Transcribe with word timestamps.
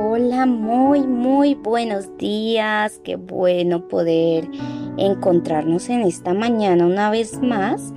Hola, 0.00 0.46
muy, 0.46 1.08
muy 1.08 1.56
buenos 1.56 2.16
días. 2.18 3.00
Qué 3.02 3.16
bueno 3.16 3.88
poder 3.88 4.48
encontrarnos 4.96 5.88
en 5.88 6.02
esta 6.02 6.34
mañana 6.34 6.86
una 6.86 7.10
vez 7.10 7.42
más 7.42 7.92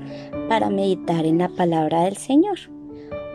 para 0.50 0.72
meditar 0.72 1.28
en 1.28 1.38
la 1.38 1.50
palabra 1.50 2.06
del 2.06 2.18
Señor. 2.18 2.58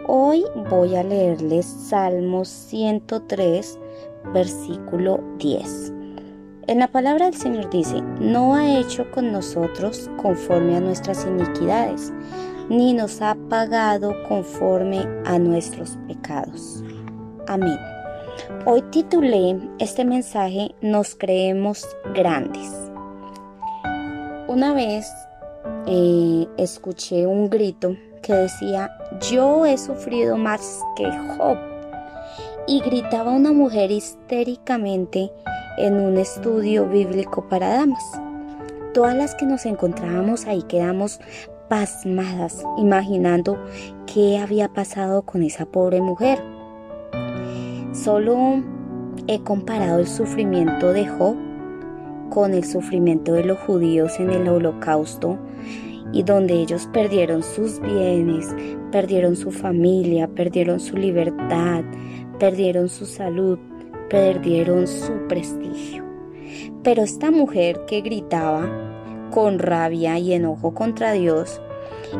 Hoy 0.09 0.43
voy 0.69 0.97
a 0.97 1.05
leerles 1.05 1.65
Salmos 1.65 2.49
103, 2.49 3.79
versículo 4.35 5.23
10. 5.39 5.93
En 6.67 6.81
la 6.81 6.89
palabra 6.89 7.27
del 7.27 7.37
Señor 7.37 7.71
dice, 7.71 8.03
no 8.19 8.57
ha 8.57 8.81
hecho 8.81 9.09
con 9.13 9.31
nosotros 9.31 10.11
conforme 10.21 10.77
a 10.77 10.81
nuestras 10.81 11.25
iniquidades, 11.25 12.13
ni 12.69 12.95
nos 12.95 13.23
ha 13.23 13.37
pagado 13.49 14.13
conforme 14.29 15.07
a 15.25 15.39
nuestros 15.39 15.97
pecados. 16.09 16.83
Amén. 17.47 17.79
Hoy 18.65 18.83
titulé 18.91 19.59
este 19.79 20.05
mensaje 20.05 20.75
Nos 20.81 21.15
creemos 21.15 21.87
grandes. 22.15 22.71
Una 24.49 24.75
vez 24.75 25.11
eh, 25.87 26.47
escuché 26.57 27.27
un 27.27 27.49
grito 27.51 27.97
que 28.23 28.33
decía, 28.33 28.91
yo 29.31 29.67
he 29.67 29.79
sufrido 29.79 30.37
más 30.37 30.81
que 30.97 31.11
Job. 31.37 31.59
Y 32.67 32.81
gritaba 32.81 33.31
una 33.31 33.53
mujer 33.53 33.91
histéricamente 33.91 35.31
en 35.79 36.01
un 36.01 36.17
estudio 36.19 36.87
bíblico 36.87 37.49
para 37.49 37.69
damas. 37.69 38.05
Todas 38.93 39.15
las 39.15 39.35
que 39.35 39.47
nos 39.47 39.67
encontrábamos 39.67 40.47
ahí 40.47 40.63
quedamos 40.63 41.21
pasmadas, 41.69 42.65
imaginando 42.79 43.63
qué 44.13 44.39
había 44.39 44.69
pasado 44.69 45.23
con 45.23 45.43
esa 45.43 45.67
pobre 45.67 46.01
mujer. 46.01 46.56
Solo 48.05 48.63
he 49.27 49.41
comparado 49.41 50.01
el 50.01 50.07
sufrimiento 50.07 50.93
de 50.93 51.07
Job 51.07 51.35
con 52.29 52.53
el 52.53 52.63
sufrimiento 52.63 53.33
de 53.33 53.45
los 53.45 53.59
judíos 53.61 54.21
en 54.21 54.31
el 54.31 54.47
holocausto 54.49 55.39
y 56.13 56.23
donde 56.23 56.55
ellos 56.55 56.87
perdieron 56.93 57.43
sus 57.43 57.81
bienes, 57.81 58.55
perdieron 58.93 59.35
su 59.35 59.51
familia, 59.51 60.29
perdieron 60.29 60.79
su 60.79 60.95
libertad, 60.95 61.85
perdieron 62.39 62.91
su 62.91 63.07
salud, 63.07 63.59
perdieron 64.11 64.87
su 64.87 65.13
prestigio. 65.27 66.05
Pero 66.83 67.03
esta 67.03 67.31
mujer 67.31 67.81
que 67.87 68.03
gritaba 68.03 68.69
con 69.31 69.59
rabia 69.59 70.19
y 70.19 70.35
enojo 70.35 70.75
contra 70.75 71.13
Dios, 71.13 71.63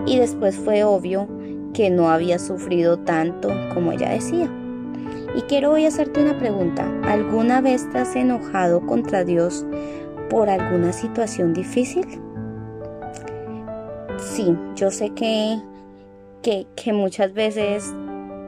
y 0.07 0.19
después 0.19 0.57
fue 0.57 0.85
obvio 0.85 1.29
que 1.75 1.91
no 1.91 2.09
había 2.09 2.39
sufrido 2.39 2.99
tanto 3.01 3.51
como 3.75 3.93
ella 3.93 4.09
decía. 4.09 4.51
Y 5.37 5.43
quiero 5.43 5.73
hoy 5.73 5.85
hacerte 5.85 6.23
una 6.23 6.39
pregunta. 6.39 6.91
¿Alguna 7.05 7.61
vez 7.61 7.89
te 7.93 7.99
has 7.99 8.17
enojado 8.17 8.81
contra 8.87 9.23
Dios 9.23 9.67
por 10.31 10.49
alguna 10.49 10.95
situación 10.95 11.53
difícil? 11.53 12.07
Sí, 14.19 14.57
yo 14.77 14.91
sé 14.91 15.11
que, 15.11 15.61
que, 16.41 16.67
que 16.75 16.95
muchas 16.95 17.35
veces 17.35 17.93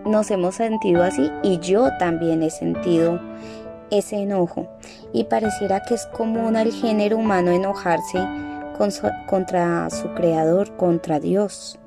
nos 0.07 0.31
hemos 0.31 0.55
sentido 0.55 1.03
así 1.03 1.31
y 1.43 1.59
yo 1.59 1.91
también 1.99 2.43
he 2.43 2.49
sentido 2.49 3.21
ese 3.91 4.23
enojo 4.23 4.67
y 5.13 5.25
pareciera 5.25 5.83
que 5.83 5.95
es 5.95 6.07
común 6.07 6.57
al 6.57 6.73
género 6.73 7.19
humano 7.19 7.51
enojarse 7.51 8.19
contra 9.27 9.91
su 9.91 10.15
creador, 10.15 10.75
contra 10.77 11.21
Dios 11.21 11.79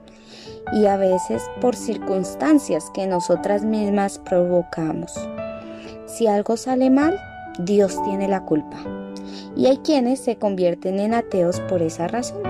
y 0.74 0.86
a 0.86 0.98
veces 0.98 1.44
por 1.60 1.76
circunstancias 1.76 2.90
que 2.94 3.08
nosotras 3.08 3.64
mismas 3.64 4.20
provocamos. 4.20 5.12
Si 6.06 6.28
algo 6.28 6.58
sale 6.58 6.90
mal, 6.90 7.20
Dios 7.60 8.02
tiene 8.04 8.28
la 8.28 8.46
culpa. 8.46 8.78
Y 9.56 9.66
hay 9.66 9.78
quienes 9.78 10.20
se 10.20 10.38
convierten 10.38 11.00
en 11.00 11.14
ateos 11.14 11.60
por 11.62 11.82
esa 11.82 12.08
razón, 12.08 12.42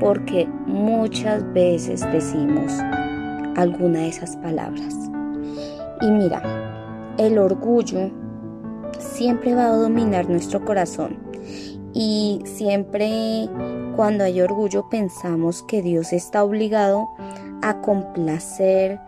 porque 0.00 0.46
muchas 0.66 1.52
veces 1.52 2.00
decimos 2.12 2.72
alguna 3.56 4.00
de 4.00 4.08
esas 4.08 4.36
palabras. 4.36 4.94
Y 6.00 6.10
mira, 6.10 6.42
el 7.18 7.38
orgullo 7.38 8.10
siempre 8.98 9.54
va 9.54 9.66
a 9.66 9.76
dominar 9.76 10.28
nuestro 10.28 10.64
corazón 10.64 11.18
y 11.94 12.42
siempre 12.44 13.48
cuando 13.96 14.24
hay 14.24 14.42
orgullo 14.42 14.88
pensamos 14.90 15.62
que 15.62 15.80
Dios 15.80 16.12
está 16.12 16.44
obligado 16.44 17.08
a 17.62 17.80
complacer 17.80 19.00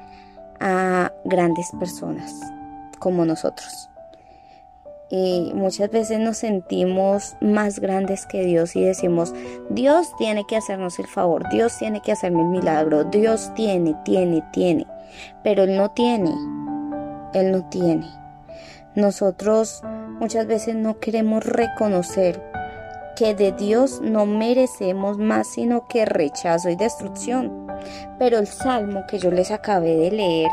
a 0.60 1.12
grandes 1.25 1.71
personas 1.78 2.34
como 2.98 3.27
nosotros. 3.27 3.91
Y 5.10 5.53
muchas 5.54 5.91
veces 5.91 6.19
nos 6.19 6.38
sentimos 6.38 7.37
más 7.41 7.81
grandes 7.81 8.27
que 8.27 8.44
Dios 8.44 8.77
y 8.77 8.82
decimos, 8.82 9.34
Dios 9.71 10.15
tiene 10.19 10.44
que 10.47 10.56
hacernos 10.56 10.98
el 10.98 11.06
favor, 11.06 11.48
Dios 11.50 11.78
tiene 11.78 12.00
que 12.00 12.12
hacerme 12.12 12.43
el 12.43 12.48
milagro, 12.48 13.04
Dios 13.04 13.53
tiene, 13.54 13.94
tiene, 14.04 14.43
tiene, 14.53 14.87
pero 15.43 15.62
Él 15.62 15.77
no 15.77 15.91
tiene, 15.91 16.34
Él 17.32 17.53
no 17.53 17.65
tiene. 17.71 18.06
Nosotros 18.94 19.82
muchas 20.19 20.47
veces 20.47 20.75
no 20.75 20.98
queremos 20.98 21.44
reconocer 21.44 22.47
que 23.18 23.34
de 23.34 23.50
Dios 23.50 24.00
no 24.00 24.26
merecemos 24.26 25.18
más 25.18 25.48
sino 25.48 25.88
que 25.88 26.04
rechazo 26.04 26.70
y 26.70 26.76
destrucción. 26.76 27.66
Pero 28.16 28.38
el 28.38 28.46
salmo 28.46 29.04
que 29.08 29.18
yo 29.18 29.32
les 29.32 29.50
acabé 29.50 29.96
de 29.96 30.12
leer 30.12 30.50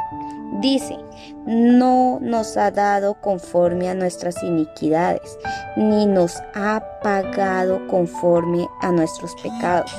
dice, 0.61 0.97
no 1.45 2.17
nos 2.21 2.57
ha 2.57 2.71
dado 2.71 3.21
conforme 3.21 3.87
a 3.87 3.93
nuestras 3.93 4.41
iniquidades, 4.41 5.37
ni 5.75 6.07
nos 6.07 6.41
ha 6.55 6.83
pagado 7.03 7.85
conforme 7.87 8.65
a 8.81 8.91
nuestros 8.91 9.35
pecados. 9.43 9.95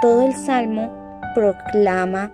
Todo 0.00 0.26
el 0.26 0.36
salmo 0.36 0.92
proclama 1.34 2.30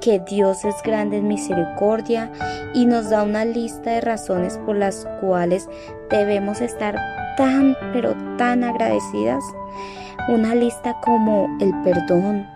que 0.00 0.18
Dios 0.20 0.62
es 0.66 0.74
grande 0.82 1.18
en 1.18 1.28
misericordia 1.28 2.30
y 2.74 2.84
nos 2.84 3.08
da 3.08 3.22
una 3.22 3.46
lista 3.46 3.92
de 3.92 4.02
razones 4.02 4.58
por 4.66 4.76
las 4.76 5.06
cuales 5.20 5.70
debemos 6.10 6.60
estar 6.60 6.96
tan, 7.36 7.76
pero 7.92 8.14
tan 8.36 8.64
agradecidas. 8.64 9.44
Una 10.28 10.54
lista 10.54 10.96
como 11.02 11.48
el 11.60 11.72
perdón, 11.82 12.46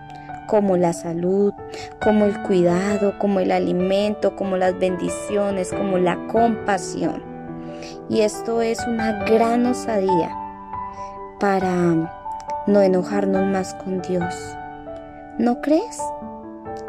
como 0.48 0.76
la 0.76 0.92
salud, 0.92 1.54
como 2.02 2.24
el 2.24 2.42
cuidado, 2.42 3.16
como 3.18 3.38
el 3.40 3.52
alimento, 3.52 4.34
como 4.34 4.56
las 4.56 4.78
bendiciones, 4.78 5.72
como 5.72 5.98
la 5.98 6.16
compasión. 6.26 7.22
Y 8.08 8.22
esto 8.22 8.60
es 8.60 8.84
una 8.86 9.24
gran 9.24 9.64
osadía 9.66 10.36
para 11.38 12.10
no 12.66 12.82
enojarnos 12.82 13.46
más 13.46 13.74
con 13.74 14.02
Dios. 14.02 14.34
¿No 15.38 15.60
crees? 15.60 15.98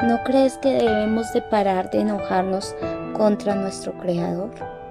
¿No 0.02 0.22
crees 0.24 0.58
que 0.58 0.70
debemos 0.70 1.32
de 1.32 1.42
parar 1.42 1.90
de 1.90 2.00
enojarnos 2.00 2.74
contra 3.14 3.54
nuestro 3.54 3.92
Creador? 3.94 4.81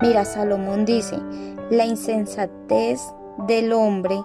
Mira, 0.00 0.24
Salomón 0.24 0.84
dice, 0.84 1.16
la 1.70 1.84
insensatez 1.84 3.00
del 3.46 3.72
hombre 3.72 4.16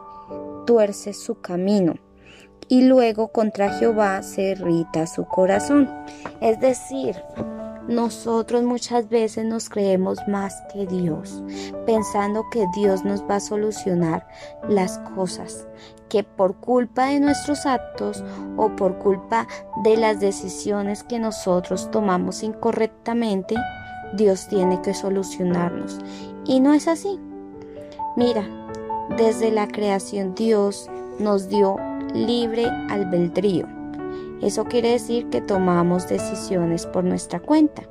tuerce 0.65 1.13
su 1.13 1.41
camino 1.41 1.95
y 2.67 2.83
luego 2.83 3.29
contra 3.29 3.73
Jehová 3.73 4.21
se 4.23 4.51
irrita 4.51 5.07
su 5.07 5.25
corazón. 5.25 5.89
Es 6.39 6.59
decir, 6.59 7.15
nosotros 7.89 8.61
muchas 8.61 9.09
veces 9.09 9.45
nos 9.45 9.67
creemos 9.67 10.19
más 10.27 10.61
que 10.71 10.85
Dios, 10.85 11.43
pensando 11.87 12.45
que 12.51 12.67
Dios 12.75 13.03
nos 13.03 13.23
va 13.23 13.37
a 13.37 13.39
solucionar 13.39 14.27
las 14.69 14.99
cosas, 15.15 15.67
que 16.07 16.23
por 16.23 16.55
culpa 16.57 17.07
de 17.07 17.19
nuestros 17.19 17.65
actos 17.65 18.23
o 18.57 18.75
por 18.75 18.99
culpa 18.99 19.47
de 19.83 19.97
las 19.97 20.19
decisiones 20.19 21.03
que 21.03 21.17
nosotros 21.17 21.89
tomamos 21.89 22.43
incorrectamente, 22.43 23.55
Dios 24.13 24.47
tiene 24.47 24.81
que 24.81 24.93
solucionarnos. 24.93 25.99
Y 26.45 26.59
no 26.59 26.73
es 26.73 26.87
así. 26.87 27.19
Mira, 28.15 28.43
desde 29.17 29.51
la 29.51 29.67
creación 29.67 30.35
Dios 30.35 30.89
nos 31.19 31.49
dio 31.49 31.77
libre 32.13 32.65
albedrío. 32.89 33.67
Eso 34.41 34.65
quiere 34.65 34.91
decir 34.91 35.29
que 35.29 35.41
tomamos 35.41 36.07
decisiones 36.07 36.85
por 36.85 37.03
nuestra 37.03 37.39
cuenta. 37.39 37.83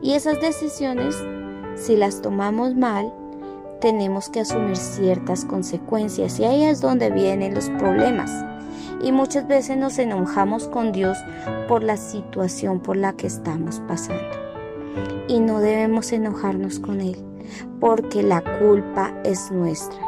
Y 0.00 0.14
esas 0.14 0.40
decisiones, 0.40 1.16
si 1.76 1.96
las 1.96 2.22
tomamos 2.22 2.74
mal, 2.74 3.12
tenemos 3.80 4.28
que 4.28 4.40
asumir 4.40 4.76
ciertas 4.76 5.44
consecuencias 5.44 6.40
y 6.40 6.44
ahí 6.44 6.64
es 6.64 6.80
donde 6.80 7.10
vienen 7.10 7.54
los 7.54 7.68
problemas. 7.70 8.30
Y 9.02 9.12
muchas 9.12 9.46
veces 9.46 9.76
nos 9.76 9.98
enojamos 9.98 10.66
con 10.68 10.90
Dios 10.92 11.18
por 11.68 11.82
la 11.84 11.96
situación 11.96 12.80
por 12.80 12.96
la 12.96 13.12
que 13.12 13.26
estamos 13.26 13.80
pasando. 13.86 14.47
Y 15.28 15.40
no 15.40 15.60
debemos 15.60 16.12
enojarnos 16.12 16.78
con 16.78 17.00
Él 17.00 17.16
porque 17.80 18.22
la 18.22 18.42
culpa 18.58 19.12
es 19.24 19.50
nuestra 19.50 19.98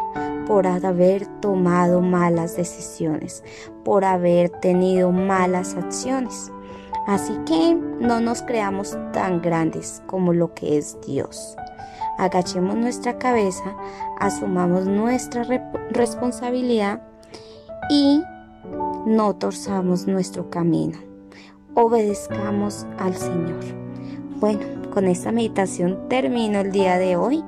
por 0.47 0.67
haber 0.67 1.27
tomado 1.41 2.01
malas 2.01 2.57
decisiones, 2.57 3.45
por 3.85 4.05
haber 4.05 4.49
tenido 4.49 5.13
malas 5.13 5.77
acciones. 5.77 6.51
Así 7.07 7.39
que 7.47 7.75
no 7.75 8.21
nos 8.21 8.43
creamos 8.43 8.99
tan 9.13 9.41
grandes 9.43 10.03
como 10.07 10.33
lo 10.33 10.53
que 10.55 10.77
es 10.77 10.99
Dios. 11.07 11.57
Agachemos 12.19 12.75
nuestra 12.75 13.17
cabeza, 13.17 13.77
asumamos 14.19 14.87
nuestra 14.87 15.45
responsabilidad 15.91 17.01
y 17.89 18.23
no 19.07 19.37
torzamos 19.37 20.09
nuestro 20.09 20.51
camino. 20.51 20.99
Obedezcamos 21.75 22.87
al 22.99 23.15
Señor. 23.15 23.61
Bueno, 24.41 24.80
con 24.91 25.07
esta 25.07 25.33
meditación 25.33 26.09
termino 26.09 26.61
el 26.61 26.73
día 26.73 26.99
de 26.99 27.17
hoy. 27.17 27.43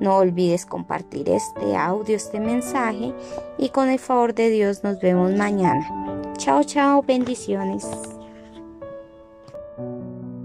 No 0.00 0.16
olvides 0.16 0.66
compartir 0.66 1.28
este 1.28 1.76
audio, 1.76 2.16
este 2.16 2.40
mensaje 2.40 3.12
y 3.58 3.68
con 3.68 3.88
el 3.88 3.98
favor 3.98 4.34
de 4.34 4.50
Dios 4.50 4.82
nos 4.82 5.00
vemos 5.00 5.32
mañana. 5.34 5.86
Chao, 6.36 6.64
chao, 6.64 7.02
bendiciones. 7.02 8.13